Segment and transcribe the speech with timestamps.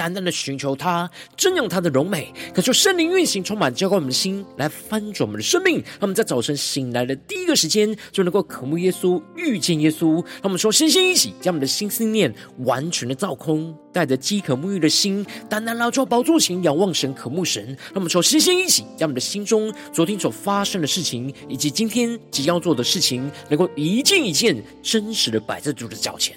[0.00, 5.76] 单单的寻求他，瞻仰他的荣美，渴求圣灵运行，充满浇灌我们的心，来翻转我们的生命。
[5.76, 10.14] 让我们在早晨醒来的第一个时间，就能够渴慕耶稣，遇见耶稣。
[10.14, 17.66] 让我们说，先先一起将我们的心思念完全的造空，带着饥渴沐浴的心，单单拉出宝座前，仰望神，渴慕神。
[17.66, 20.90] 让我们说，先先一起将我们的心中昨天所发生的。
[20.90, 26.36] 事情以及今天即将要做的事情，能够一件一件真实的摆在主的脚前，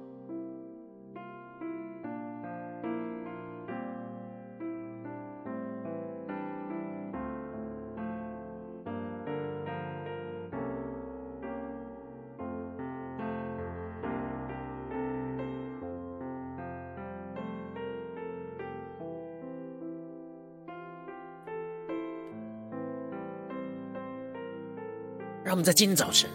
[25.51, 26.29] 他们在今天早晨，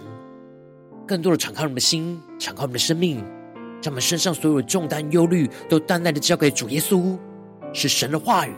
[1.09, 3.25] 更多的敞开我们的心，敞开我们的生命，
[3.81, 7.17] 将我们身上所有的重担、忧虑，都淡淡的交给主耶稣，
[7.73, 8.53] 是神的话语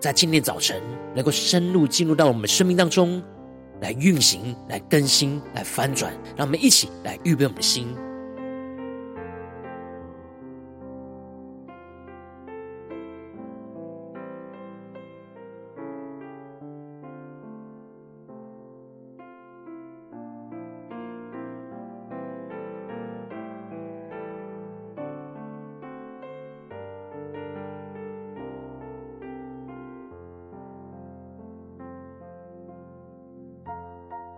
[0.00, 0.82] 在今天早晨
[1.14, 3.22] 能够深入进入到我们生命当中，
[3.82, 6.12] 来运行、来更新、来翻转。
[6.36, 7.86] 让我们一起来预备我们的心。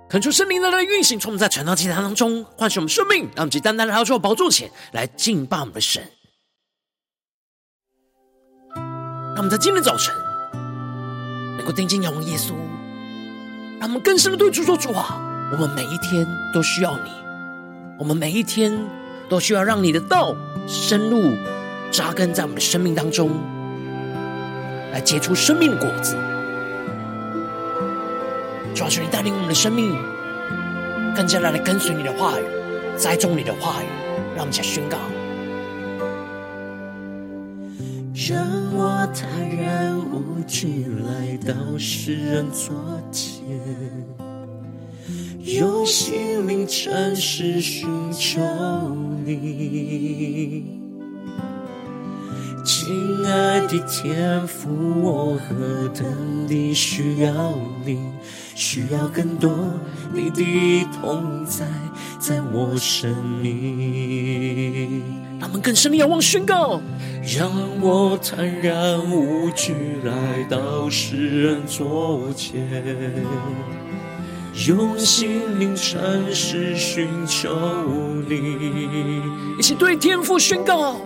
[0.08, 6.00] 恳求圣灵的来运行，从我们在传道祭坛当中唤醒我们生命，让我们去单单的来到宝座前来敬拜我们的神。
[8.76, 10.14] 让我们在今天早晨
[11.56, 12.54] 能够定睛仰望耶稣，
[13.80, 16.24] 让我们更深的对主说：“主啊，我们每一天
[16.54, 17.10] 都需要你，
[17.98, 18.72] 我们每一天
[19.28, 20.36] 都需要让你的道
[20.68, 21.34] 深入
[21.90, 23.30] 扎根在我们的生命当中，
[24.92, 26.16] 来结出生命果子。”
[28.76, 29.97] 主啊，求你带领我们的生命，
[31.16, 32.44] 更加的来跟随你的话语，
[32.94, 33.87] 栽种你的话语，
[34.34, 34.98] 让我们来宣告。
[38.28, 39.26] 让我坦
[39.56, 42.75] 然无惧来到世人座
[43.10, 43.41] 前，
[45.59, 48.42] 用心灵诚实寻求
[49.25, 50.85] 你。
[52.86, 54.69] 亲爱的天父，
[55.02, 57.98] 我何等地需要你，
[58.54, 59.50] 需要更多
[60.14, 61.66] 你的同在，
[62.20, 65.02] 在我生命。
[65.41, 66.80] 他们更深的仰望宣告，
[67.36, 69.74] 让我坦然无惧
[70.04, 72.70] 来到世人座前，
[74.68, 77.53] 用心灵诚实寻求
[78.28, 79.22] 你，
[79.58, 81.00] 一起对天父宣告。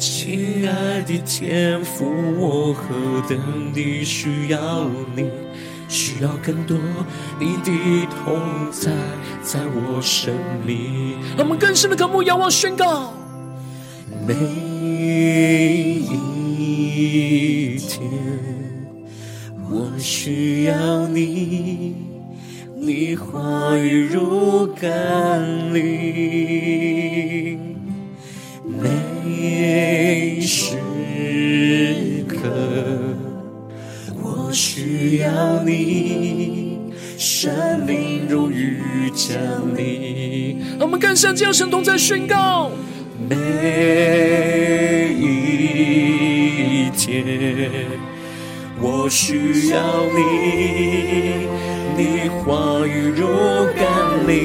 [0.00, 2.06] 亲爱的天父，
[2.38, 5.28] 我何等地需要你，
[5.88, 6.78] 需要更多
[7.38, 7.70] 你的
[8.06, 8.40] 同
[8.72, 8.90] 在，
[9.42, 10.34] 在我生
[10.66, 11.18] 命。
[11.36, 13.12] 让我们更深的渴慕，仰望宣告。
[14.26, 14.34] 每
[16.06, 18.00] 一天，
[19.70, 21.94] 我需要你，
[22.74, 27.60] 你话语如甘霖。
[29.40, 30.76] 每时
[32.28, 32.36] 刻，
[34.22, 36.76] 我需要你，
[37.16, 37.50] 生
[37.86, 38.82] 命如雨
[39.14, 39.34] 降
[39.74, 40.60] 临。
[40.78, 42.70] 我们更深将神同在宣告。
[43.30, 43.34] 每
[45.18, 47.24] 一天，
[48.78, 50.18] 我需要你，
[51.96, 53.26] 你话语如
[53.74, 53.88] 甘
[54.26, 54.36] 霖。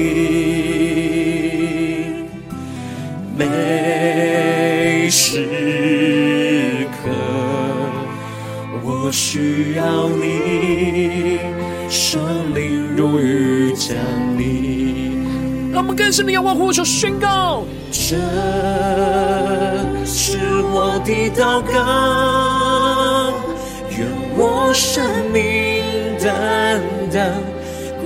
[3.38, 3.44] 每
[9.06, 11.38] 我需要你，
[11.88, 13.96] 生灵如雨降
[14.36, 15.24] 临。
[15.72, 17.62] 让我们更深的仰望呼求宣告，
[17.92, 18.16] 这
[20.04, 20.38] 是
[20.72, 23.32] 我的祷告，
[23.96, 25.84] 愿我生命
[26.18, 26.80] 的
[27.12, 27.30] 当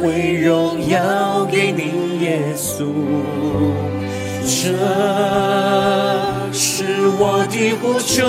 [0.02, 2.85] 归荣耀给你，耶稣。
[4.44, 4.76] 这
[6.52, 6.85] 是
[7.19, 8.26] 我的呼求，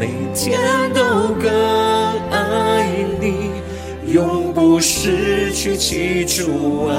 [0.00, 0.58] 每天
[0.94, 1.52] 都更
[2.30, 2.86] 爱
[3.20, 3.50] 你，
[4.10, 6.96] 永不失去起初爱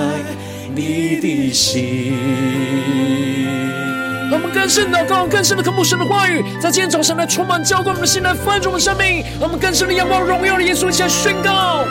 [0.75, 2.13] 你的心。
[4.29, 9.25] 让我们更深的祷告，更深的渴慕神的话语，在今天早上来充满浇灌我们的心，来翻转我们的生命。
[9.39, 11.83] 我们更深的仰望荣耀的耶稣，一起来宣告。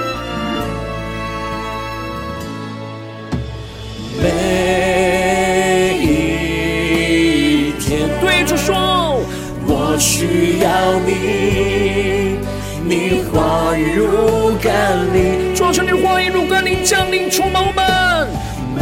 [10.00, 12.38] 需要你，
[12.82, 14.72] 你话语如甘
[15.12, 18.26] 霖，主啊，求你的话语如甘霖降临充满我们，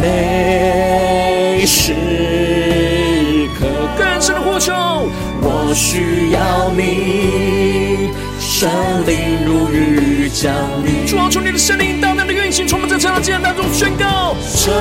[0.01, 1.93] 每时
[3.59, 3.67] 刻。
[3.97, 4.73] 更深的呼求，
[5.41, 8.69] 我需要你，圣
[9.05, 10.53] 灵如雨降
[10.85, 11.05] 临。
[11.05, 14.37] 主啊，求你的圣灵大量的运行，充满在这样的艰难当中宣告。
[14.55, 14.71] 这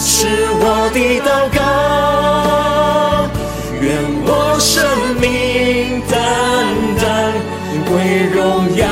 [0.00, 2.15] 是我的祷告，
[5.66, 6.16] 生命单
[6.96, 7.32] 单
[7.90, 7.90] 归
[8.32, 8.86] 荣耀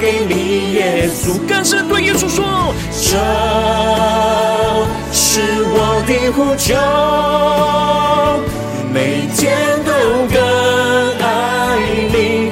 [0.00, 1.38] 给你，耶稣。
[1.48, 3.16] 更深对耶稣说，这
[5.12, 6.74] 是我的呼求。
[8.92, 9.92] 每天都
[10.34, 10.36] 更
[11.24, 11.78] 爱
[12.12, 12.50] 你，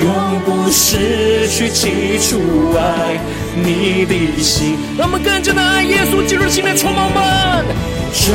[0.00, 0.06] 永
[0.44, 3.18] 不失去起初爱
[3.56, 4.78] 你的心。
[4.96, 7.64] 让我们更加的爱耶稣，进入心内充满们。
[8.12, 8.32] 这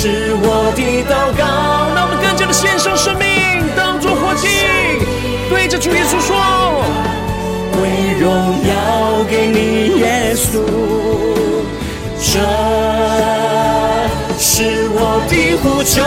[0.00, 0.06] 是
[0.42, 0.80] 我的
[1.10, 1.42] 祷告。
[1.92, 3.26] 让我们更加的献上生命，
[3.74, 4.46] 当作活祭，
[5.50, 6.36] 对着主耶稣说：
[7.72, 7.80] 归
[8.20, 8.30] 荣
[8.62, 10.62] 耀给你，耶稣。
[12.22, 12.38] 这。
[14.38, 14.62] 是
[14.92, 16.00] 我的呼求，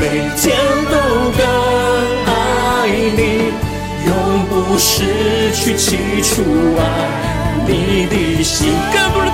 [0.00, 0.02] 每
[0.36, 0.44] 天
[0.90, 0.94] 都
[1.38, 1.40] 更
[2.26, 2.28] 爱
[3.16, 3.54] 你，
[4.04, 4.10] 永
[4.50, 5.86] 不失去起
[6.22, 6.42] 初
[6.76, 6.82] 爱
[7.68, 7.70] 你
[8.10, 8.74] 的心。
[8.92, 9.30] 更多的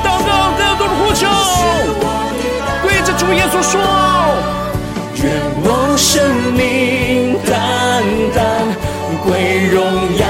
[6.15, 6.23] 生
[6.53, 8.39] 命单单
[9.27, 9.83] 归荣
[10.17, 10.25] 耀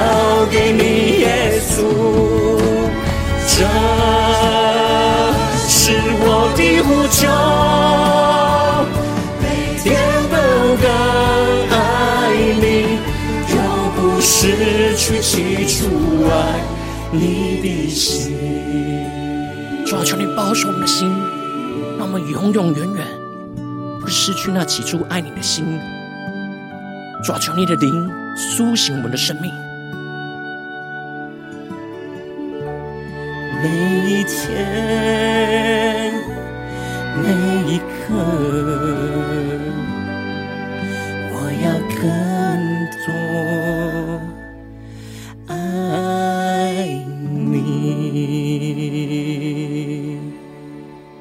[0.50, 1.76] 给你，耶稣。
[3.46, 3.56] 这。
[5.68, 7.28] 是我的呼求，
[9.42, 9.44] 每
[9.82, 9.84] 天
[10.32, 10.34] 都
[10.80, 10.88] 更
[11.68, 11.76] 爱
[12.62, 12.64] 你，
[13.54, 13.56] 永
[13.94, 14.32] 不失
[14.96, 15.76] 去起初
[16.30, 16.32] 爱
[17.12, 18.32] 你的心。
[19.84, 21.14] 主啊，求你保守我们的心，
[21.98, 23.06] 让我们永永远远
[24.08, 25.78] 失去那起初爱你的心。
[27.22, 29.50] 主啊，求你的灵苏醒我们的生命。
[33.62, 33.70] 每
[34.10, 36.12] 一天，
[37.22, 37.30] 每
[37.72, 38.14] 一刻，
[41.32, 41.34] 我
[41.64, 41.66] 要
[41.96, 42.02] 更
[43.06, 43.08] 多
[45.54, 45.54] 爱
[47.50, 47.54] 你。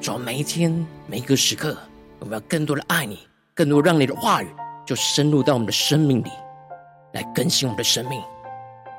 [0.02, 1.78] 主，每一天，每一个时刻，
[2.24, 3.20] 我们要更多的爱你，
[3.54, 4.48] 更多让你的话语
[4.86, 6.30] 就深入到我们的生命里，
[7.14, 8.18] 来更新我们的生命。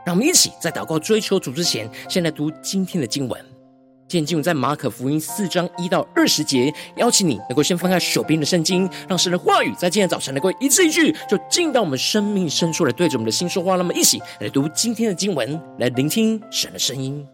[0.04, 3.42] 让我们一起在祷告追求主之前，先来读今天的经文。
[4.06, 6.70] 今天经文在马可福音四章一到二十节。
[6.96, 13.76] 邀请你能够先翻开手边的圣经，让神的话语在今天早晨能够一字一句，就进到我们生命深处来，对着我们的心说话。
[13.76, 17.26] 那么，一起来读今天的经文，来聆听神的声音。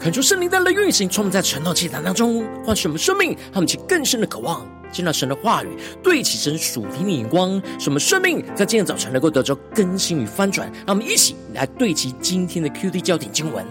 [0.00, 10.70] 恳求圣灵带来运行，充满在晨祷祭坛当中，唤醒我们生命，让我们起更深的渴望，见到神的话语，对齐神属天的眼光，使我们生命在今天早晨能够得着更新与翻转。
[10.86, 13.66] 让我们一起来对齐今天的 QD 焦点经文，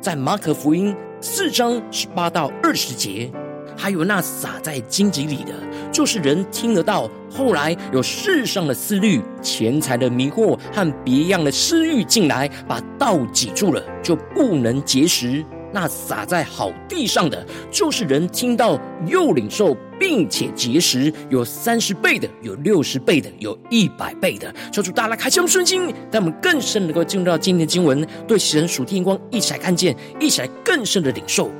[0.00, 3.28] 在马可福音四章十八到二十节。
[3.76, 5.52] 还有那撒在荆棘里的，
[5.90, 15.44] 就是人听得到，后来有世上的思虑、钱财的迷惑和别样的私欲进来，把道挤住了，就不能结实。
[15.72, 24.52] 那撒在好地上的，就是人听到又领受，并且结实，有三十倍的，有六十倍的，有一百倍的。
[24.70, 31.50] 求主大家开启我们顺心，让我们更深能够进入到今天的经文，对神属天光一起来看见，一起来更深的领受。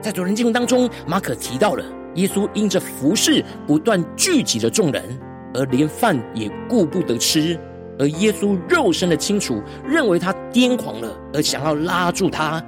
[0.00, 1.84] 在昨天经文当中，马可提到了
[2.14, 5.04] 耶稣因着服侍不断聚集了众人，
[5.54, 7.58] 而连饭也顾不得吃。
[7.98, 12.64] 而耶稣肉身的清楚认为他癫狂了，而想要拉住他。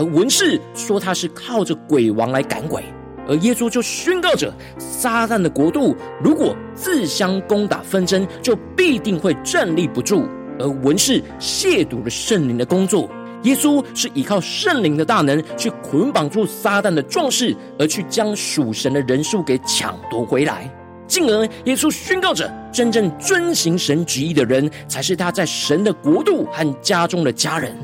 [0.00, 2.82] 而文士说他是靠着鬼王来赶鬼，
[3.28, 10.26] 而耶稣就宣告着撒旦的国度如果自相攻打纷争，就必定会站立不住。
[10.58, 13.10] 而文士亵渎了圣灵的工作。
[13.42, 20.70] 耶稣是依靠圣灵的大能去捆绑住撒旦的壮士，而去将属神的人数给抢夺回来。
[21.06, 27.74] 进而，耶稣宣告着：真正遵行神旨意的人，才是他在神的国度和家中的家人。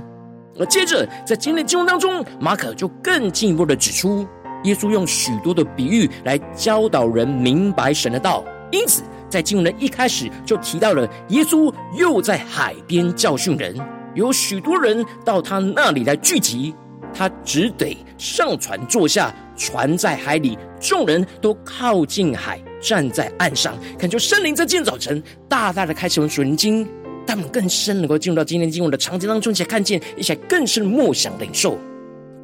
[0.58, 4.26] 而接着，在今天的经文当中，马可就更进一步的指出，
[4.64, 8.44] 耶稣用许多的比喻来教导人明白神的道。
[8.70, 13.76] 因此，在经文的一开始就提到了耶稣又在海边教训人。
[14.14, 16.74] 有许多人到他那里来聚集，
[17.12, 26.88] 他只得上船坐下，船在海里，众人都靠近海，站在岸上，恳求圣灵在今天早晨大大的开启我们属灵经，
[27.26, 31.76] 他们更深能够进入到今天经文的场景当中，且看见，一起来更深的默想领受。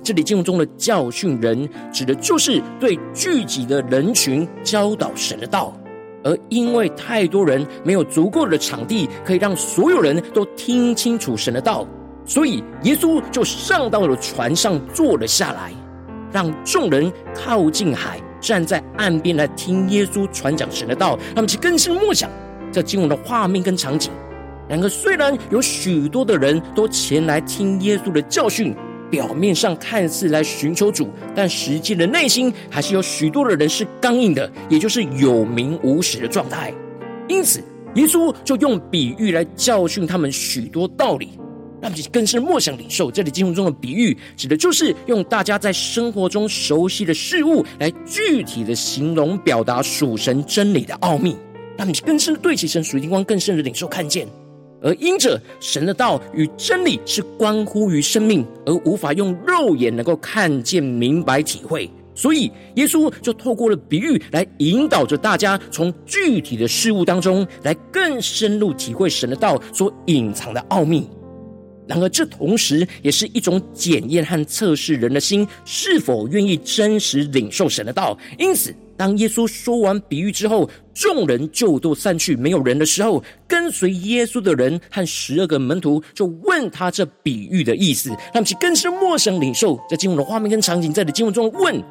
[0.03, 5.73] 这里经文中的教训人，指的就是对聚集的人群教导神的道。
[6.25, 11.87] 而因为太多人没有足够的场地可以让所有人都听清楚神的道，
[12.25, 15.73] 所以耶稣就上到了船上坐了下来，
[16.33, 21.19] 让众人靠近海，站在岸边来听耶稣传讲神的道。
[21.35, 22.31] 他们去更深默想
[22.73, 24.11] 这经文的画面跟场景。
[24.73, 28.75] 然而，虽然有许多的人都前来听耶稣的教训。
[29.11, 36.73] 表面上看似来寻求主，但实际的内心还是有许多的人是刚硬的，也就是有名无实的状态。
[37.29, 37.63] 因此，
[37.95, 41.39] 耶稣就用比喻来教训他们许多道理，
[41.79, 43.11] 让其更深默想领受。
[43.11, 51.37] 这里经文中的比喻，指的就是用大家在生活中熟悉的事物来具体的形容表达属神真理的奥秘，
[51.77, 54.27] 让你更深对齐神属灵光，更深的领受看见。
[54.83, 71.09] 而因着神的道与真理是关乎于生命，而无法用肉眼能够看见、明白、体会，所以耶稣就透过了比喻来引导着大家，从具体的事物当中来更深入体会神的道所隐藏的奥秘。
[71.89, 78.17] 然而，这同时也是一种检验和测试人的心是否愿意真实领受神的道。
[78.39, 89.77] 因此，当耶稣说完比喻之后，众人就都散去，没有人的时候，跟随耶稣的人和十二个门徒就问他这比喻的意思，他们其更是默想领受。
[89.91, 91.83] 在经文的画面跟场景，在的经文中问，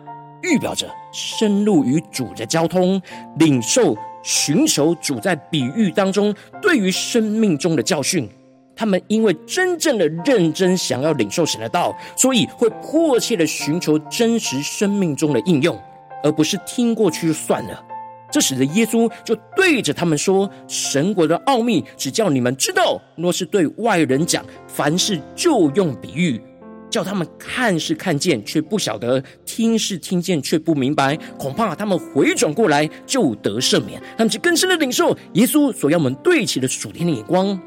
[0.41, 3.01] 预表着深入与主的交通，
[3.37, 8.25] 领受、寻求主在比喻当中对于生命中的教训。
[8.73, 15.77] 他们因为真正的认真想要领受神的道，所以会迫切的寻求真实生命中的应用。
[16.23, 17.83] 而不是听过去就算了，
[18.31, 26.41] 这使得耶稣就对着他们说：“神国的奥秘只叫你们知道，若是对外人讲，凡事就用比喻，
[26.89, 31.17] 叫他们看是看见，却不晓得；听是听见，却不明白。
[31.37, 34.01] 恐怕他们回转过来就得赦免。
[34.17, 37.59] 他们就更深的领受耶稣所要我们对齐的属天的眼光。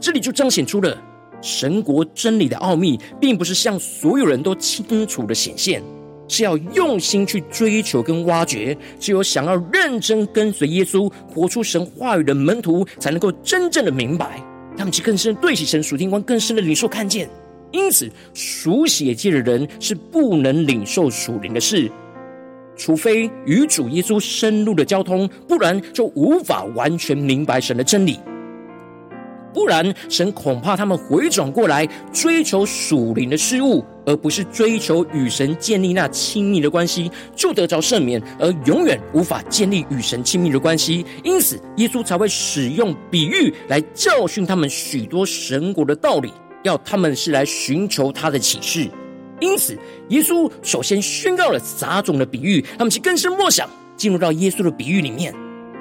[0.00, 0.96] 这里就彰显出了
[1.40, 5.82] 神国真理的奥秘，并不是向所有人都清楚的显现。”
[6.28, 14.42] 是要用心去追求跟挖掘，只有想要认真跟随耶稣、活出神话语的门徒，才能够真正的明白。
[14.76, 17.28] 他们其更深对齐神属天光，更深的领受看见。
[17.70, 21.90] 因此，属血气的人是不能领受属灵的事，
[22.76, 28.18] 除非与主耶稣深入的交通，不然就无法完全明白神的真理。
[29.54, 41.06] 不然，神恐怕他们回转过来追求属灵的事物，而不是追求与神建立那亲密的关系，就得着赦免，而永远无法建立与神亲密的关系。
[41.22, 46.32] 因此，耶稣才会使用比喻来教训他们许多神国的道理，
[46.64, 48.90] 要他们是来寻求他的启示。
[49.40, 55.32] 因此，耶稣首先宣告了撒种的比喻，他们是更深默想，进入到耶稣的比喻里面。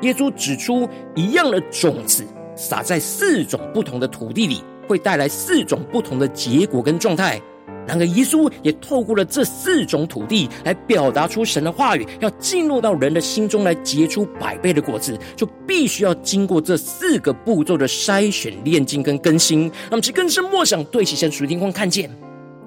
[0.02, 7.42] 耶稣指出，一样的种子撒在四种不同的土地里，会带来四种不同的结果跟状态。
[7.86, 19.70] 然而，耶稣也透过了这四种土地来表达出神的话语，要进入到人的心中来结出百倍的果子，就必须要经过这四个步骤的筛选、炼净跟更新。
[19.90, 22.10] 那么，其更深默想，对齐神属灵光看见。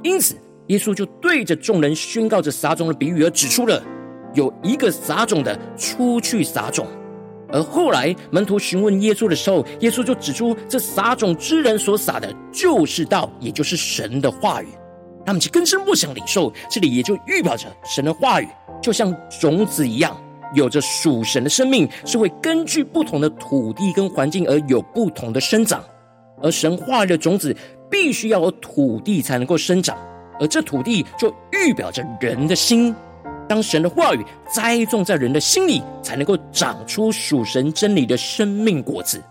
[0.02, 3.82] 因此，耶稣就对着众人宣告着撒种的比喻，而指出了
[4.34, 6.86] 有一个撒种的出去撒种。
[7.52, 14.68] 而后来门徒询问耶稣的时候，耶稣就指出这撒种之人所撒的就是道，也就是神的话语。
[15.24, 18.48] 他们就根深默想领受，这里也就预表着神的话语，
[18.80, 20.16] 就像种子一样，
[20.54, 25.82] 有着属神的生命，是会根据不同的土地跟环境而有不同的生长。
[26.42, 27.56] 而神话的种子
[27.90, 29.96] 必须要有土地才能够生长，
[30.38, 32.94] 而这土地就预表着人的心。
[33.48, 39.22] 当神的话语栽种在人的心里，才能够长出属神真理的生命果子。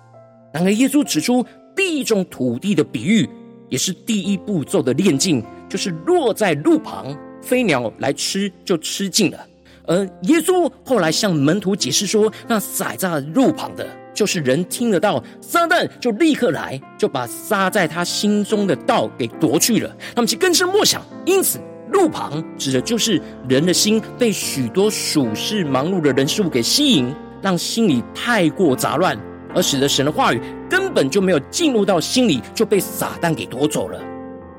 [0.54, 3.30] 然而，耶稣指出第一种土地的比喻，
[3.70, 5.44] 也是第一步骤的炼净。
[5.68, 9.40] 就是落在路旁，飞鸟来吃就吃尽了。
[9.88, 19.94] 而耶稣后来向门徒解释说，那撒在路旁的，就是人听得到，撒旦就立刻来，就把撒在他心中的道给夺去了。
[20.14, 21.60] 他们就更深默想，因此
[21.92, 29.18] 路旁指的就是人的心被许多属世忙碌的人事物给吸引，让心里太过杂乱，
[29.54, 34.00] 而使得神的话语根本就没有进入到心里，就被撒旦给夺走了。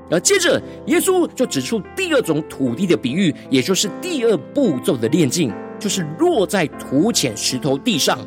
[0.09, 8.19] 而接着，耶稣就指出第二种土地的比喻，也就是第二步骤的炼净，就是落在土浅石头地上，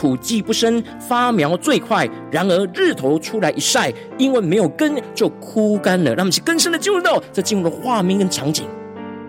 [0.00, 2.08] 土既不深，发苗最快。
[2.30, 6.14] 然而日头出来一晒，因为没有根，就枯干了。
[6.14, 8.64] 让我们去更深的进入到这进入的画面跟场景。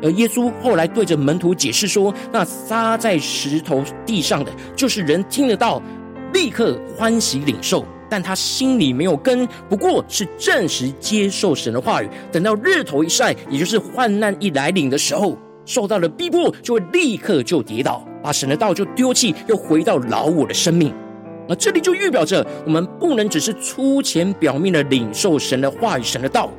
[0.02, 5.82] 而耶稣后来对着门徒解释说：“那撒在石头地上的，就是人听得到，
[6.34, 12.10] 立刻欢喜领受。”但他心里没有根，不过是暂时接受神的话语。
[12.32, 20.94] 等到日头一晒，也就是患难一来临的时候，受到了逼迫，就会立刻就跌倒，把神的道就丢弃，又回到老我的生命。
[21.50, 26.50] 而这里就预表着，我们不能只是粗浅表面的领受神的话语、神的道，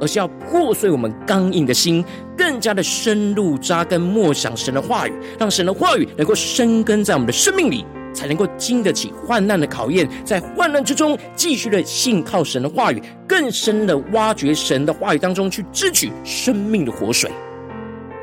[0.00, 2.04] 而是要破碎我们刚硬的心，
[2.36, 7.84] 更加的深入扎根，默想神的话语，让神的话语能够生根在我们的生命里。
[8.14, 17.30] 才能够经得起患难的考验，在患难之中继续的信靠神的话语，更深的挖掘神的话语当中去支取生命的活水。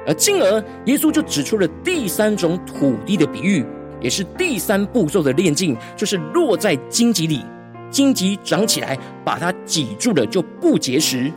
[0.06, 3.66] 而进而，耶稣就指出了第三种土地的比喻，
[4.02, 7.44] 也是第三步骤的炼净，就是落在荆棘里，
[7.90, 11.32] 荆棘长起来把它挤住了，就不结实。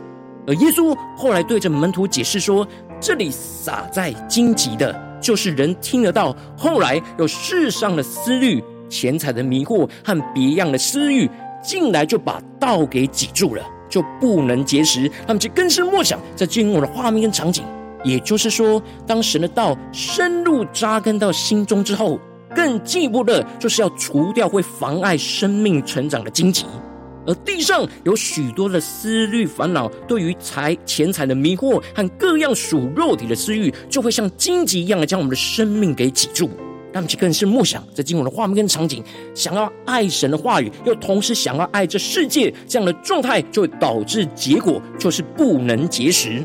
[0.45, 2.67] 而耶稣后来对着门徒解释说，
[2.99, 5.07] 这里撒在荆棘的。
[5.19, 11.27] 就是人听得到，后来有世上的思虑、钱财的迷惑和别样的私欲
[11.61, 15.11] 进来，就把道给挤住了，就不能结实。
[15.25, 17.63] 他们就更深默想，在进入我的画面跟场景。
[18.03, 22.19] 也就是说，当神的道深入扎根到心中之后，
[22.55, 26.65] 更进一步的，就是要除掉会妨碍生命成长的荆棘。
[27.25, 36.49] 而地上有许多的思虑烦恼，对于财钱财的迷惑和各样属肉体的私欲，就会像荆棘一样的将我们的生命给挤住。
[36.93, 39.03] 他们就更是默想，在经文的画面跟场景，
[39.35, 46.43] 想要爱神的话语，又同时想要爱这世界，这样的状态就会导致结果就是不能结实。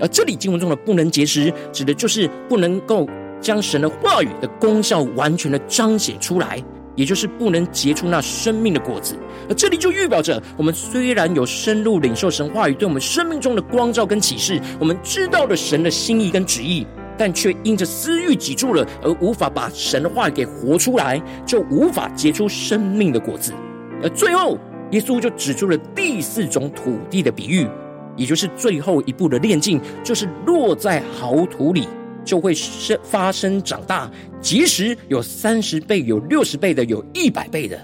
[0.00, 3.08] 而这里经文中的不能结实，指的就是不能够
[3.40, 6.62] 将神的话语的功效完全的彰显出来。
[6.96, 9.16] 也就是不能结出那生命的果子，
[9.48, 16.86] 而这里就预表着，我们虽然有深入领受神话语对我们生命中的光照跟启示，我们知道了神的心意跟旨意，
[17.18, 23.52] 但却因着私欲挤住了，而无法把神的话给活出来，就无法结出生命的果子。
[24.00, 24.56] 而最后，
[24.92, 27.66] 耶稣就指出了第四种土地的比喻，
[28.16, 31.88] 也就是最后一步的炼净，就是落在好土里。
[32.24, 37.78] 就会生发生长大，结实有三十倍、有六十倍的，有一百倍的。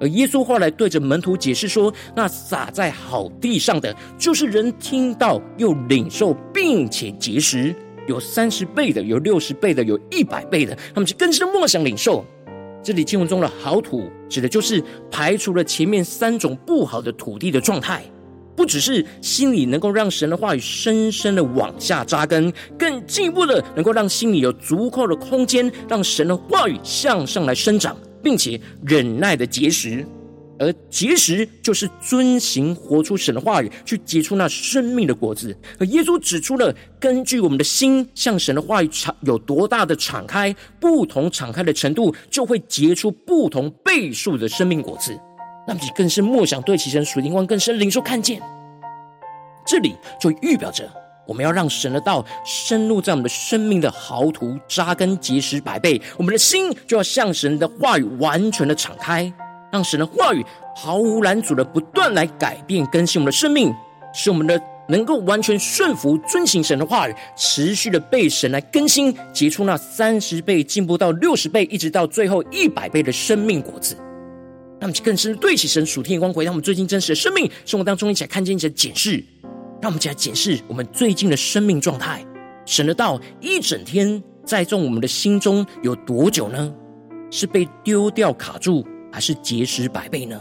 [0.00, 10.74] 而耶稣后来对着门徒解释说：“那撒在好地上的，就是人听到又领受，并且结实，有三十倍的，有六十倍的，有一百倍的。
[10.94, 12.24] 他们就更深默想领受。
[12.82, 18.02] 这里经文中的好土，指的就是排除了前面三种不好的土地的状态。”
[18.56, 30.06] 不只是心里能够让神的话语深深的往下扎根，更进一步的能够让心里有足够的空间，让神的话语向上来生长，并且忍耐的结实。
[30.58, 35.56] 而结实就是遵行活出神的话语，去结出那生命的果子。
[35.80, 45.18] 而耶稣指出了，根据我们的心向神的话语敞有多大的敞开，不同敞开的程度，就会结出不同倍数的生命果子。
[45.66, 48.40] 那么，你更是默想对齐神属灵光更深领受看见。
[49.64, 50.90] 这里就预表着，
[51.24, 56.02] 我们要让神的道深入在我们的生命的豪土，扎根结实百倍。
[56.16, 59.32] 我们的心就要向神的话语完全的敞开，
[59.70, 60.44] 让神的话语
[60.74, 63.72] 毫无拦阻的不断来改变更新我们的生命，
[64.12, 73.96] 使我们的能够完全顺服遵行神的话语，持续的被神来更新，结出那三十倍进步到六十倍，一直到最后一百倍的生命果子。
[74.82, 79.22] 让我们更深对齐神属天的光，回到我们最近真实的生命生活当中，一起来看见，一起来检视。
[79.80, 82.26] 让我们一起来检视我们最近的生命状态。
[82.66, 86.74] 神的道一整天栽种我们的心中有多久呢？
[87.30, 90.40] 是被丢掉卡住，还是结实百倍呢？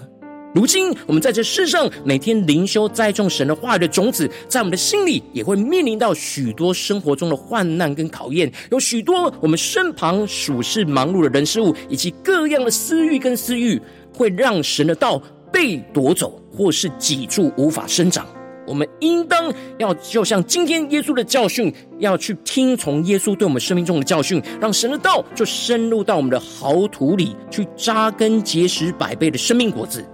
[0.55, 13.81] 如今我们在这世上每天灵修栽种神的话语的种子，在我们的心里也会面临到许多生活中的患难跟考验，有许多我们身旁属事忙碌的人事物，以及各样的私欲跟私欲，
[14.13, 15.21] 会让神的道
[15.51, 18.25] 被夺走，或是脊柱，无法生长。
[18.67, 30.05] 我们应当要就像今天耶稣的教训，要去听从耶稣对我们生命中的教训，让神的道就深入到我们的豪土里去扎根结实百倍的生命果子。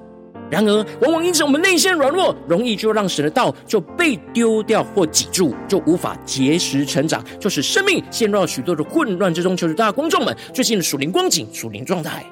[0.49, 9.57] 然而，往往因此我们内心软弱，容易就让神的道就被丢掉或挤住，就无法结实成长，就使生命陷入到许多的混乱之中。
[9.57, 12.25] 求主大家观众们最近的属灵光景、属灵状态，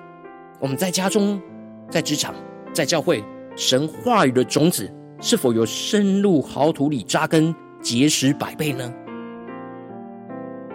[0.60, 1.40] 我们在家中、
[1.90, 2.34] 在职场、
[2.74, 3.24] 在教会，
[3.56, 4.92] 神话语的种子。
[5.22, 8.94] 是否有深入好土里扎根结实百倍呢？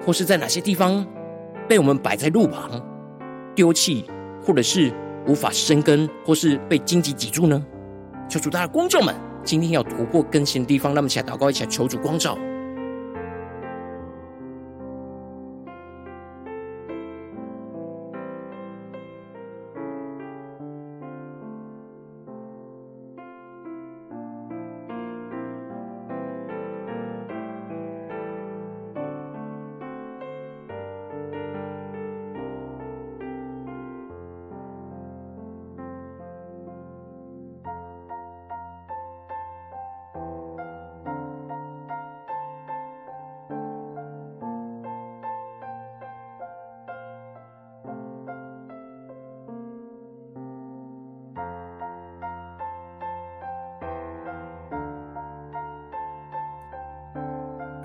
[0.03, 1.07] 或是在哪些地方
[1.69, 2.71] 被我们摆在路旁
[3.55, 4.07] 丢弃，
[4.43, 4.91] 或者是
[5.27, 7.63] 无法生根，或是被荆棘挤住呢？
[8.31, 12.37] 求主大家观众们，今天要突破更新的地方，那么起来祷告，一起来求主光照。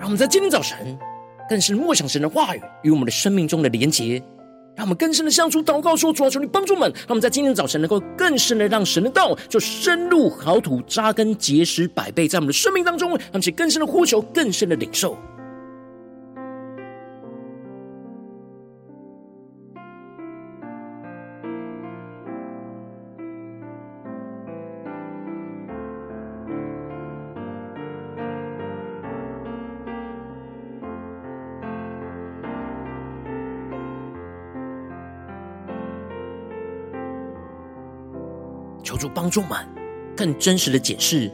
[0.06, 0.96] 我们在今天早晨，
[1.50, 4.22] 更是默想神的话语与我们的生命中的连结，
[4.76, 15.18] 让我们更深的向主祷告说：主啊，求你帮助们，让我们在今天早晨能够更深的让神的道就深入好土，扎根结实百倍，在我们的生命当中，让我们更深的呼求，更深的领受。
[39.26, 39.58] 帮助们
[40.16, 41.28] 更真实的解释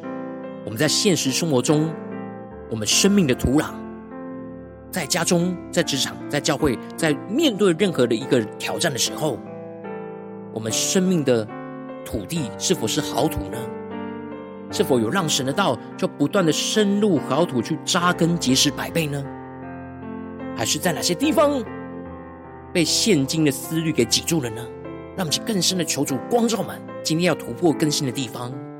[0.64, 1.92] 我们在现实生活中，
[2.70, 3.66] 我们生命的土壤，
[4.90, 9.38] 在家中、在职场、在教会，在面对任何的一个挑战的时候，
[10.54, 11.46] 我们生命的
[12.02, 13.58] 土地是否是好土呢？
[14.70, 19.22] 是否有让神的道就不断的深入好土去扎根结实百倍呢？
[20.56, 21.62] 还是在哪些地方
[22.72, 24.66] 被现今的思虑给挤住了呢？
[25.16, 26.80] 让我们去更深的求主光照们。
[27.02, 28.71] 今天要突破更新的地方。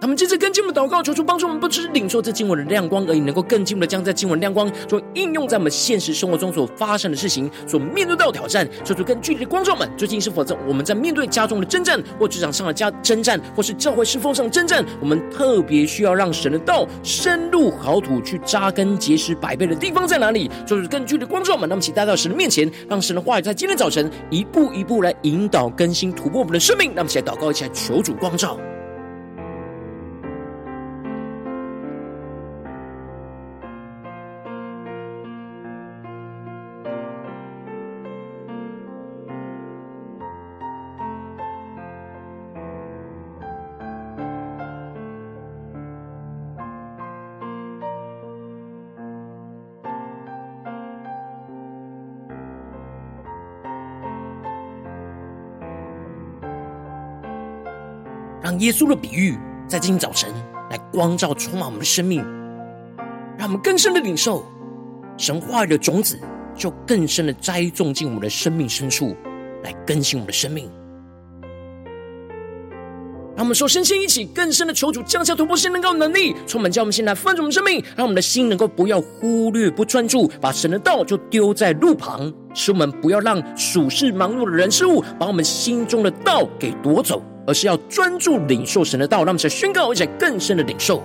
[0.00, 8.66] 他们接着跟进我们祷告，求主帮助我们，不只是领受这经文的亮光而已，能够更进一步的将这经文亮光，就应用在我们现实生活中所发生的事情，所面对到挑战。
[8.82, 20.50] 求主更具体的光照们，最近是否在我们在面对家中的征战，或职场上的家征战，或是教会侍奉上的征战，我们特别需要让神的道深入好土，去扎根结实百倍的地方在哪里？
[20.66, 26.90] 求主更具体的光照们，那么请带到神的面前，让神的话语在今天早晨一步一步来引导更新突破我们的生命。
[26.94, 28.58] 那么，起来祷告，一起来求主光照。
[58.60, 60.30] 耶稣的比喻在今天早晨
[60.70, 62.22] 来光照充满我们的生命，
[63.38, 64.44] 让我们更深的领受
[65.16, 66.20] 神话语的种子，
[66.54, 69.16] 就更深的栽种进我们的生命深处，
[69.62, 70.70] 来更新我们的生命。
[73.34, 91.02] 让我们说，身心一起，更深的求主降下突破性能够能力，充满叫我们现在翻转我们生命，让我们的心能够不要忽略不专注，把神的道就丢在路旁，使我们不要让属世忙碌的人事物把我们心中的道给夺走，而是要专注领受神的道，让我们在宣告而且更深的领受。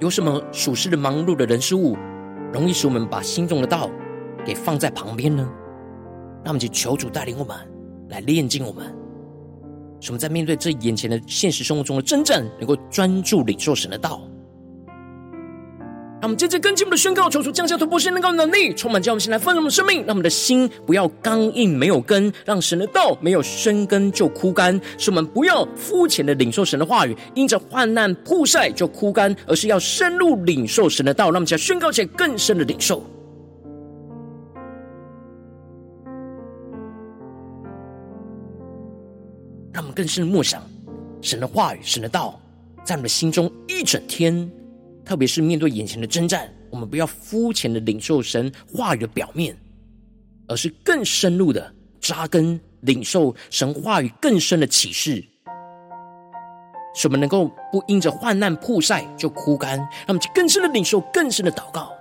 [0.00, 1.96] 有什么属实的忙碌的人事物，
[2.54, 3.90] 容易使我们把心中的道
[4.46, 5.44] 给放在旁边呢？
[6.44, 7.56] 那么就求主带领我们
[8.10, 8.86] 来炼净我们，
[10.00, 14.22] 使我们在面对这眼前的现实生活中的真正，能够专注领受神的道。
[16.24, 24.80] 让我们接着跟进我们的宣告，求主降下突破性能够能力，充满将我们心来丰盛我们生命，让我们的心不要刚硬没有根，让神的道没有生根就枯干。
[24.96, 33.04] 使我们不要肤浅的领受神的话语，因着患难曝晒就枯干，而是要深入领受神的道，让我们将宣告起更深的领受。
[39.74, 40.62] 让我们更深的默想
[41.20, 42.40] 神的话语、神的道，
[42.82, 44.50] 在我们的心中一整天。
[45.04, 49.56] 特别是面对眼前的征战，我们不要肤浅的领受神话语的表面，
[50.48, 55.22] 而是更深入的扎根领受神话语更深的启示，
[56.94, 61.92] 使我们能够不因着患难曝晒就枯干，让我们更深的领受更深的祷告。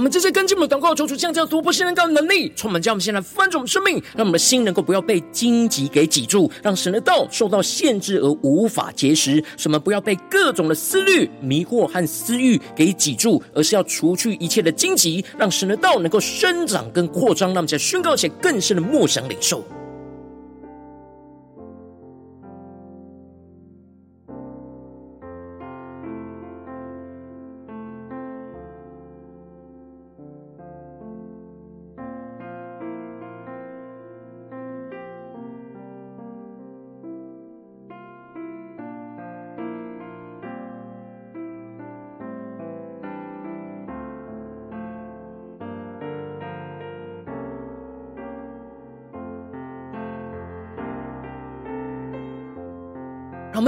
[0.00, 9.44] 我们这些跟进我们的祷告，求主降下突破性能高的能力，充满将我们现在翻转我们生命，让我们的心能够不要被荆棘给挤住，让神的道受到限制而无法结实。
[9.58, 17.50] 什么不要被各种的思虑、迷惑和私欲给挤住，而是要除去一切的荆棘，让神的道能够生长跟扩张。
[17.50, 19.62] 让我们在宣告前更深的默想领受。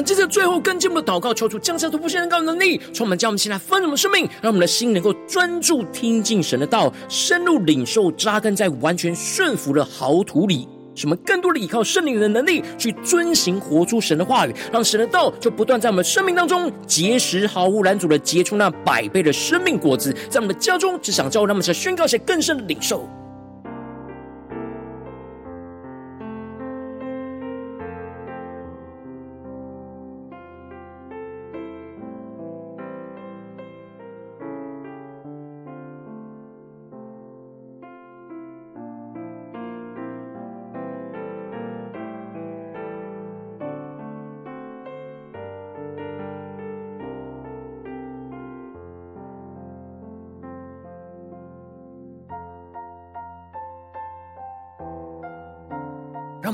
[0.04, 10.68] 接着最后更进一步的祷告，求主降下突破性能高的能力，充满将我们现在丰盛的生命，让我们的心能够专注听进神的道，深入领受，扎根在完全顺服的好土里。
[10.94, 23.08] 使我们更多的依靠圣灵的能力，去遵行活出神的话语，让神的道就不断在我们生命当中结实，毫无拦阻的结出那百倍的生命果子，在我们的家中、职场、教会，让我们在宣告一些更深的领受。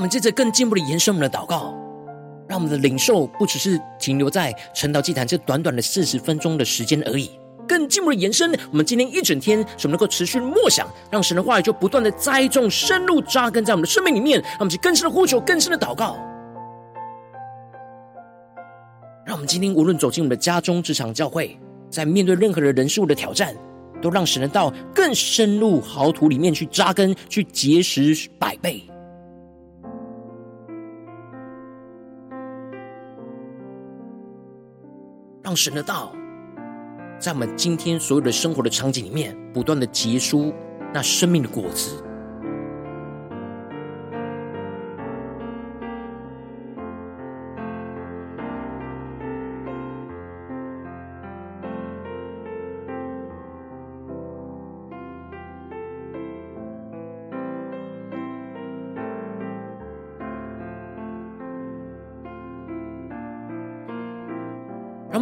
[0.09, 1.75] 接着更进一步的延伸我们的祷告，
[2.49, 7.31] 让我们的领受不只是停留在晨祷祭坛这短短的四十分钟的时间而已，
[7.67, 8.51] 更进一步的延伸。
[8.71, 16.17] 我们今天一整天，使我们能够持续默想，让神的话语就不断的栽种、深入扎根在我们的生命里面，让我们去更深的呼求、更深的祷告。
[19.27, 21.59] 让我们今天无论走进我们的家中、职场、教会，
[21.91, 23.55] 在面对任何的人事物的挑战，
[24.01, 28.83] 都让神的道更深入豪土里面去扎根、去结实百倍。
[35.49, 36.13] 让神的道
[37.19, 40.53] 在我们今天所有的生活的场景里面，不断的结出
[40.93, 42.05] 那生命的果子。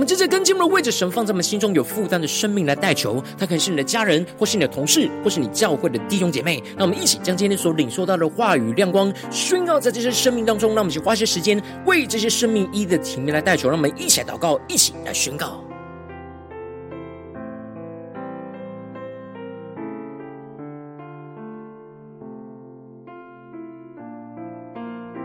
[0.07, 6.63] 们接着跟进我们的位置，神放在我们心中有负担的生命来代求，他可能是你的家人，或是你的同事，或是你教会的弟兄姐妹。
[6.77, 10.77] 让我们一起将今天所领受到的话语亮光宣告在这些生命当中。
[10.77, 13.69] 让我们一起花些时间为这些生命一的体面来代求。
[13.69, 15.65] 让我们一起来祷告，一起来宣告。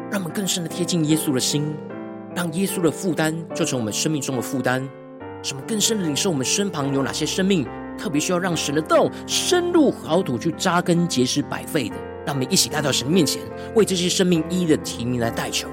[0.10, 1.72] 让我们更深的贴近耶稣的心。
[2.36, 4.88] 让耶稣的负担就成我们生命中的负担，
[5.44, 7.68] 什么更深的领受我们身旁有哪些生命
[7.98, 13.42] 特别需要让神的道深入好土去扎根结实百废的，让我们一起带到神面前，
[13.76, 15.68] 为这些生命一一的提名来代求。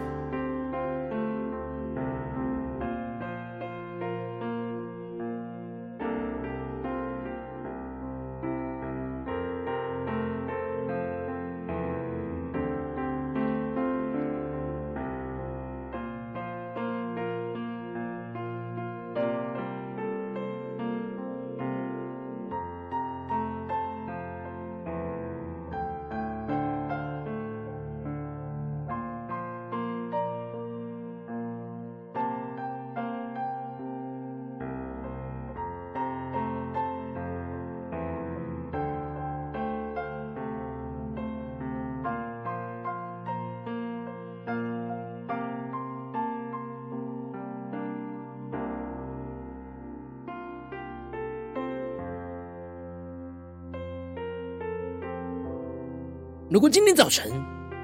[56.50, 57.30] 如果今天早晨，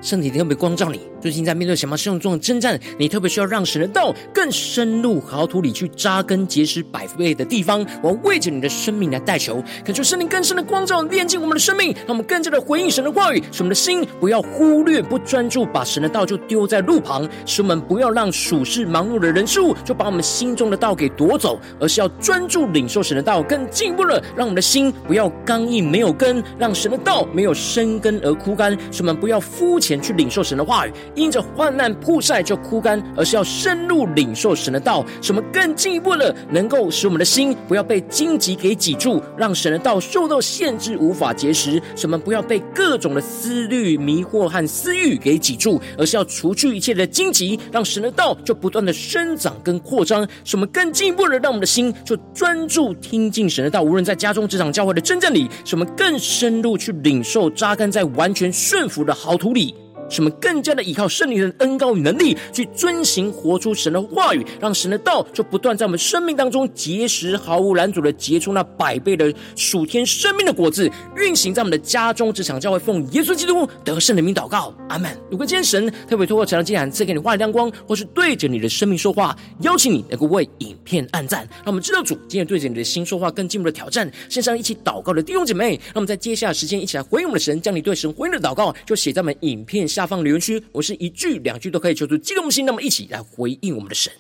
[0.01, 7.81] 圣灵特别光照你，最近在面对什么生活中的征战，你特别需要让神的道更深入好土里去扎根结实百倍的地方。
[8.03, 29.95] 我要为着你的生命来代求，恳求圣灵更深的光照，炼净我们的生命，让我们更加的回应神的话语，使我们的心不要忽略、不专注，把神的道就丢在路旁；使我们不要让属世忙碌的人事物就把我们心中的道给夺走，而是要专注领受神的道，更进步了，让我们的心不要刚硬没有根，让神的道没有生根而枯干；使我们不要肤浅。
[30.03, 59.75] 去领受神的话语，因着患难曝晒就枯干，而是要深入领受神的道，什么更进一步的能够使我们的心不要被荆棘给挤住，让神的道受到限制，无法结实；什么不要被各种的思虑迷惑和私欲给挤住，而是要除去一切的荆棘，让神的道就不断的生长跟扩张，什么更进一步的让我们的心就专注听进神的道，无论在家中、职场、教会的真正里，什么更深入去领受，扎根在完全顺服的好土里。
[60.09, 75.11] 使我们更加的依靠圣灵的恩膏与能力，去遵行活出神的话语，让神的道就不断在我们生命当中结实，毫无拦阻的结出那百倍的属天生命的果子，运行在我们的家中、职场、教会，奉耶稣基督得胜的名祷告，阿门。
[75.31, 84.11] 如果今天神特别透过这样的经文赐给你话语亮光，或是对着你的生命说话，邀请你能够为影片按赞，让我们知道主今天对着你的心说话，更进一步的挑战。
[84.29, 94.13] 线上一起祷告的弟兄姐妹，让我们在接下来时间一起来回应我们的神，将你对神回应的祷告就写在我们影片下方留言区，我是一句两句都可以求助激动心，那么一起来回应我们的神。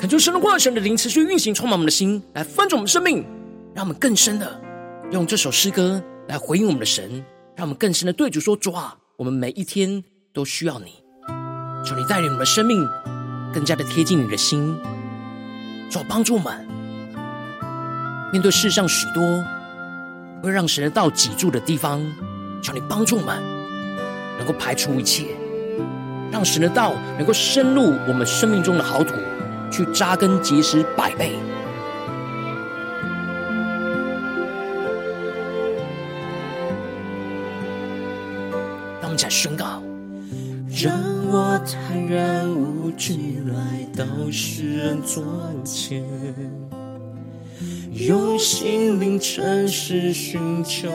[0.00, 3.22] 恳求神的话语、神的灵持续运行，充满我们的心，来翻转我们生命，
[3.74, 4.58] 让我们更深的
[5.10, 7.22] 用这首诗歌来回应我们的神，
[7.54, 10.94] 让我们更深的对主说：主啊，我们每一天都需要你，
[11.84, 12.88] 求你带领我们的生命
[13.52, 14.74] 更加的贴近你的心，
[15.90, 16.66] 主帮助我们
[18.32, 19.22] 面对世上许多
[20.42, 22.00] 会让神的道挤住的地方，
[22.62, 23.36] 求你帮助我们
[24.38, 25.26] 能够排除一切，
[26.32, 29.12] 让神的道能够深入我们生命中的好土。
[29.70, 31.32] 去扎根结实百倍。
[39.00, 39.82] 让我们再宣告：
[40.82, 40.92] 让
[41.28, 45.24] 我坦然无惧来到世人座
[45.64, 46.04] 前，
[47.92, 50.88] 用心灵诚实寻求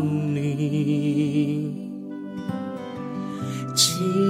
[0.00, 1.87] 你。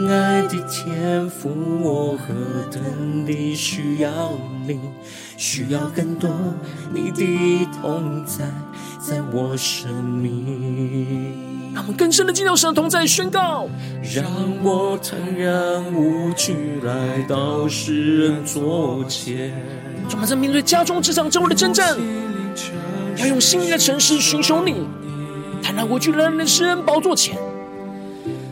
[0.08, 1.50] 亲爱的天赋，
[1.82, 2.32] 我何
[2.72, 4.10] 等地需要
[4.66, 4.80] 你，
[5.36, 6.30] 需要更多
[6.94, 8.46] 你的同在，
[8.98, 11.74] 在我生命。
[11.74, 13.68] 让我们更深的进入神同在宣告，
[14.14, 14.24] 让
[14.64, 19.52] 我坦然无惧来到世人座前。
[20.10, 21.94] 我们在面对家中职场周围的征战，
[23.18, 24.88] 要用心灵的诚实寻求你，
[25.62, 27.36] 坦然无惧来到世人宝座前。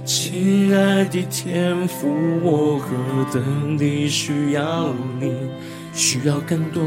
[0.07, 2.07] 亲爱的天父，
[2.41, 2.97] 我何
[3.35, 5.33] 等地需要你，
[5.93, 6.85] 需要更多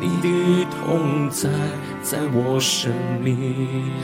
[0.00, 0.28] 你的
[0.70, 1.50] 同在，
[2.04, 3.36] 在我生命。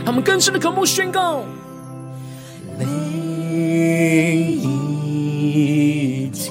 [0.05, 1.45] 他们更深的渴慕宣告，
[2.77, 2.85] 每
[4.57, 4.69] 一
[6.33, 6.51] 天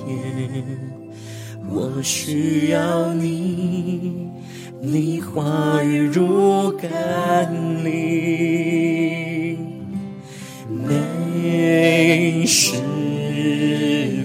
[1.69, 4.29] 我需要你，
[4.79, 9.57] 你话语如甘霖。
[12.47, 12.77] 每时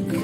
[0.09, 0.17] 刻，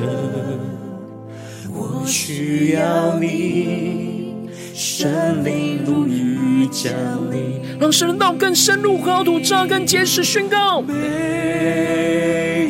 [1.75, 4.37] 我需要你，
[4.73, 6.93] 神灵如雨降
[7.33, 10.81] 临，让神的道更深入好土，扎根结实宣告。
[10.81, 10.95] 每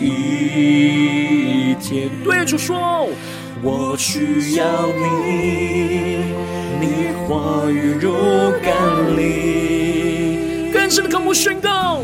[0.01, 3.07] 一天，对主说，
[3.61, 6.21] 我需要你，
[6.81, 6.87] 你
[7.29, 8.15] 话语如
[8.63, 8.75] 甘
[9.15, 12.01] 霖，更深的渴慕宣告。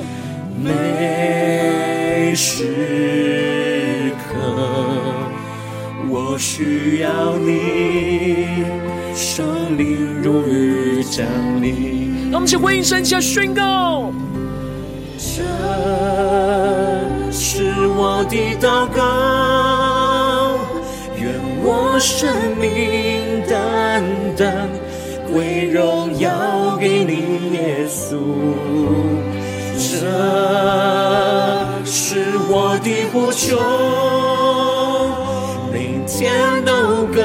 [0.62, 1.93] 每
[2.34, 4.34] 时刻，
[6.08, 8.64] 我需要你，
[9.14, 11.24] 圣灵如雨降
[11.62, 12.30] 临。
[12.30, 14.12] 让我们一起回应神，下宣告。
[15.16, 15.42] 这
[17.30, 19.02] 是我的祷告，
[21.16, 21.32] 愿
[21.62, 22.28] 我生
[22.60, 24.02] 命单
[24.36, 24.68] 单
[25.32, 28.18] 归荣耀给你，耶稣。
[29.76, 30.06] 这
[31.96, 33.56] 是我的呼求，
[35.72, 36.34] 每天
[36.64, 37.22] 都更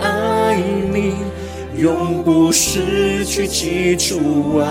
[0.00, 0.56] 爱
[0.90, 1.16] 你，
[1.76, 4.66] 永不失去记住爱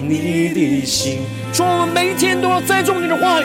[0.00, 1.18] 你的心。
[1.52, 3.44] 祝我们每一天都要栽种你的话语，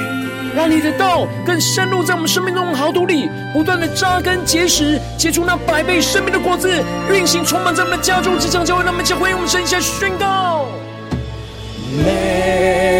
[0.55, 6.71] 让你的道更深入在我们生命中的好土里，不断的扎根结实，结出那百倍生命的果子，
[7.11, 8.83] 运行充满在我们的家中、职场、教会。
[8.85, 10.67] 让我们一起回应我们神下宣告。
[11.97, 12.90] 每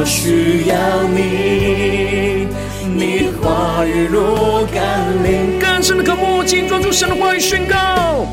[0.00, 0.74] 我需要
[1.08, 2.48] 你，
[2.88, 8.26] 你话语如甘霖，更深的渴慕，请抓住神的话语宣告。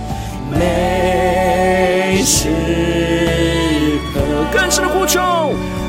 [0.50, 2.48] 每时
[4.14, 5.20] 刻，更深的呼求，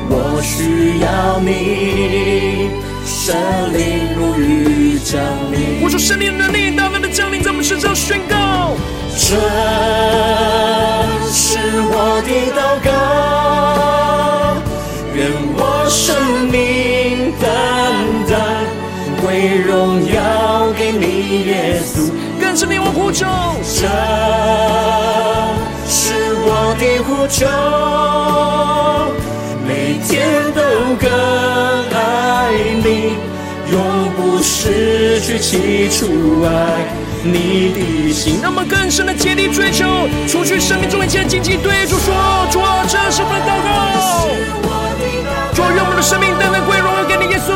[0.09, 2.71] 我需要你，
[3.05, 3.33] 神
[3.71, 5.17] 灵如雨降
[5.49, 8.75] 临，呼求圣灵的能力，大大的降临在我们身上宣告。
[9.17, 9.37] 这
[11.31, 12.89] 是我的祷告，
[15.15, 15.48] 愿我
[15.89, 16.15] 生
[16.51, 17.49] 命单
[18.29, 18.37] 单
[19.21, 22.11] 归荣耀给你，耶稣。
[22.39, 23.25] 更是你我呼求，
[23.63, 23.87] 这
[25.89, 26.13] 是
[26.45, 27.47] 我的呼求，
[29.67, 30.61] 每天都
[30.99, 31.09] 更
[31.97, 31.99] 爱
[32.83, 33.17] 你，
[33.71, 36.47] 永不失去起初爱。
[37.21, 39.85] 你的心，让我们更深的竭力追求，
[40.27, 42.15] 除去生命中一切荆棘，对主说：
[42.49, 44.68] 主啊，这是我的祷告。
[45.59, 47.51] 主啊，让我们的生命单单归荣耀给你，耶稣。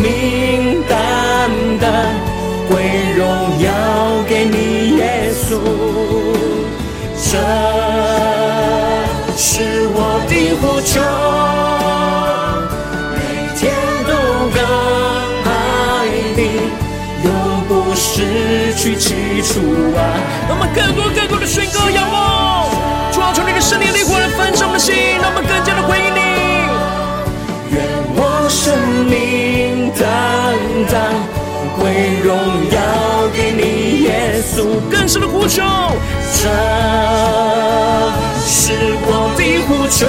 [0.00, 2.14] 命单单
[2.68, 2.70] 归
[3.16, 3.66] 荣耀
[4.28, 5.58] 给你，耶稣。
[7.20, 7.34] 这
[9.36, 11.02] 是我的呼求。
[18.00, 19.58] 失去起初
[19.96, 19.98] 爱，
[20.48, 22.47] 让我们更多更多的宣告仰望，
[32.38, 32.78] 归荣耀
[33.34, 34.64] 给你，耶稣。
[34.90, 35.62] 更深的呼求，
[36.34, 36.48] 这
[38.44, 38.72] 是
[39.06, 40.06] 我的呼求，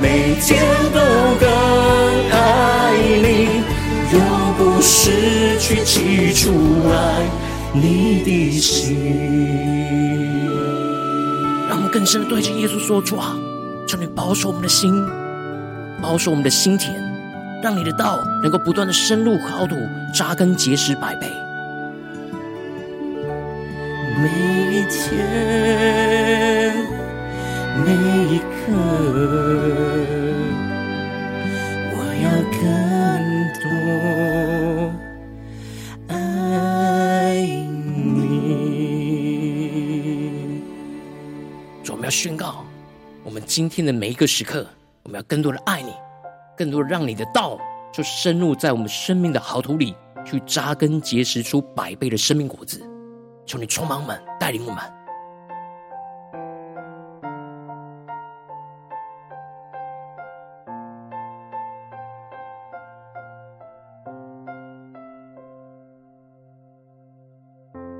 [0.00, 0.98] 每天都
[1.38, 1.46] 更
[2.30, 2.36] 爱
[3.22, 3.62] 你，
[4.12, 4.16] 永
[4.56, 6.50] 不失去起初
[6.90, 6.94] 爱
[7.72, 8.96] 你的心。
[11.68, 13.36] 让我们更深的对着耶稣说：主啊，
[13.86, 14.92] 求你保守我们的心，
[16.00, 16.94] 保守我们的心田，
[17.62, 19.76] 让你的道能够不断的深入好土，
[20.14, 21.28] 扎根结实百倍。
[24.20, 24.28] 每
[24.72, 26.74] 一天，
[27.84, 27.92] 每
[28.34, 28.44] 一刻，
[31.94, 32.26] 我要
[32.58, 32.60] 更
[33.60, 33.66] 多
[36.14, 36.16] 爱
[37.84, 38.18] 你。
[41.90, 42.64] 我们要宣告，
[43.24, 44.66] 我们今天的每一个时刻，
[45.02, 45.92] 我们要更多的爱你。
[46.58, 47.56] 更多让你的道
[47.92, 49.94] 就深入在我们生命的好土里，
[50.26, 52.82] 去扎根结实出百倍的生命果子。
[53.46, 54.97] 求你充满我们，带领我们。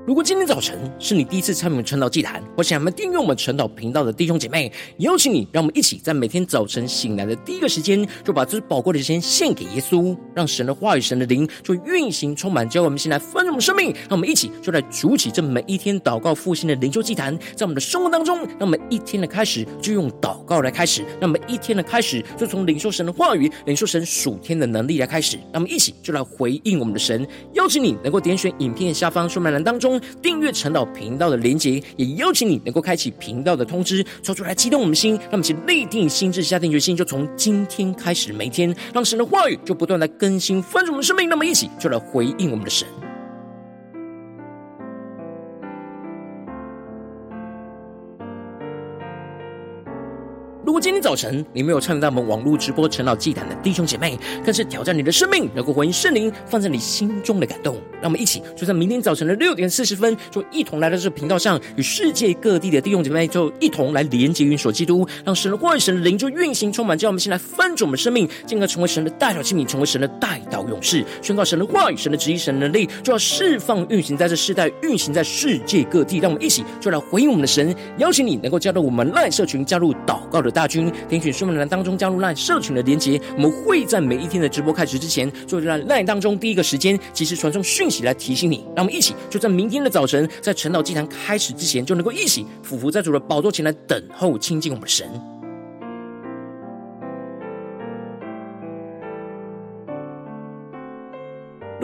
[0.09, 13.93] 如果今天早晨是你第一次参与我们晨祷祭坛，或想要订阅我们晨祷频道的弟兄姐妹，邀请你，让我们一起在每天早晨醒来的第一个时间，就把最宝贵的时间献给耶稣，让神的话语、神的灵就运行充满，教会我们先来丰盛我们生命。
[14.09, 25.37] 让我们一起就来主起这每一天祷告复兴的灵修祭坛，在我们的生活当中，那么一天的开始就用祷告来开始，那么一天的开始就从领受神的话语、领受神属天的能力来开始。
[25.53, 27.27] 让我们一起就来回应我们的神。
[27.53, 29.98] 邀请你能够点选影片下方说明栏当中。
[30.21, 41.27] 订阅晨祷频道的连结，也邀请你能够开启频道的通知，说出来激动我们的心，让我们一起立定心智，下定决心，就从今天开始，每天让神的话语就不断来更新翻转我们的生命。
[41.27, 42.87] 那么一起就来回应我们的神。
[50.79, 57.75] 今天早晨你没有参与到我们网络直播陈老祭坛的弟兄姐妹，更是挑战你的生命，能够回应圣灵放在你心中的感动。
[58.01, 76.19] 让我们一起就在明天早晨的六点四十分，就一同来到这个频道上，与世界各地的弟兄姐妹就一同来连接、元首基督，让神的话语、神的灵就运行充满，叫我们先来翻转我们生命，进而成为神的代祷器皿，成为神的代祷勇士，宣告神的话语、神的旨意、神的能力，就要释放运行在这世代，运行在世界各地。
[76.19, 83.19] 让我们一起就来回应我们的神，邀请你能够加入我们赖社群，加入祷告的大军，点选说明栏当中加入 LINE 社群的连结。
[83.35, 88.63] 我们会在每一天的直播开始之前，就在 LINE 当中第一个时间及时传送讯息来提醒你。
[88.75, 95.09] 让我们一起就在明天的早晨，在晨祷祭坛开始之前，就能够一起俯伏在主的宝座前来等候亲近我们的神。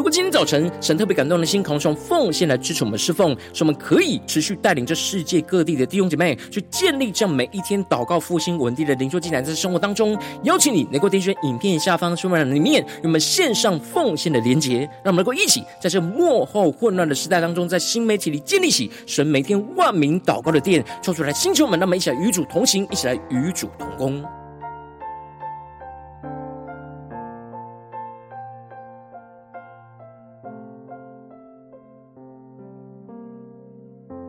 [0.05, 24.23] 果今天早晨神特别感动的心，渴望用奉献来支持我们侍奉，使我们可以持续带领着世界各地的弟兄姐妹去建立这样每一天祷告复兴稳定的灵修祭坛，在生活当中，邀请你能够点选影片下方说明栏里面，与我们线上奉献的连结，让我们能够一起在这幕后混乱的时代当中，在新媒体里建立起神每天万名祷告的殿，抽出来星球们，让我们一起来与主同行，一起来与主同工。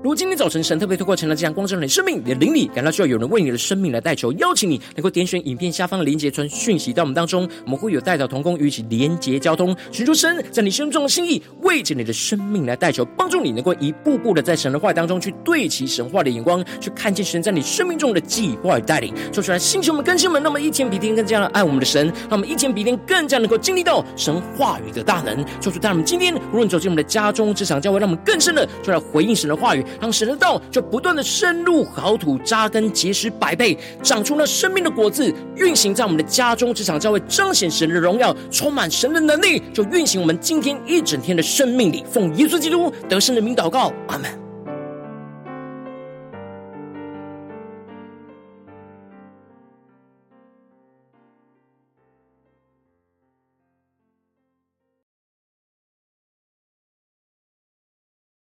[0.07, 19.13] 如果今天早晨神特别透过成了这样光照你的生命，你的灵里感到需要有人为你的生命来代求，邀请你能够点选影片下方的连结传讯息到我们当中，我们会有代祷同工与一起连结交通，寻求神在你生命中的心意，为着你的生命来代求，帮助你能够一步步的在神的话当中去对齐神话的眼光，去看见神在你生命中的计划与带领。
[19.33, 25.45] 说出来，星球们、更新们，那么一天比一天更加的爱我们的神，那么一天比一天更加能够经历到神话语的大能。
[25.61, 29.85] 说出，当我们今天无论走进我们的家中、职场、教会，让我们更深的就来回应神的话语。
[30.01, 42.05] 让神的道就不断的深入好土，扎根结实百倍，长出了生命的果子，运行在我们的家中、职场、教会，彰显神的荣耀，充满神的能力，就运行我们今天一整天的生命里。
[42.11, 44.46] 奉耶稣基督得胜的名祷告，阿门。